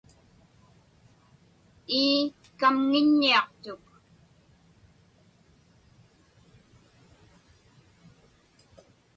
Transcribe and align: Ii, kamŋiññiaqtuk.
Ii, 2.01 2.19
kamŋiññiaqtuk. 2.59 3.85